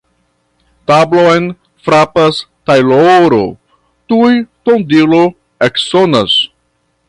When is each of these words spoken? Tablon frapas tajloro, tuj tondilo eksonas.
Tablon 0.91 1.43
frapas 1.87 2.39
tajloro, 2.69 3.43
tuj 4.13 4.33
tondilo 4.69 5.23
eksonas. 5.71 6.41